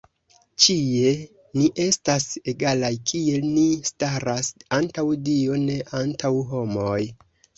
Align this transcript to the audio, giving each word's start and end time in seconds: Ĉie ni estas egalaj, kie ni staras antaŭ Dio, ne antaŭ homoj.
Ĉie 0.63 1.09
ni 1.57 1.65
estas 1.83 2.25
egalaj, 2.53 2.89
kie 3.11 3.37
ni 3.49 3.65
staras 3.91 4.49
antaŭ 4.79 5.05
Dio, 5.27 5.59
ne 5.67 5.77
antaŭ 6.01 6.33
homoj. 6.55 6.99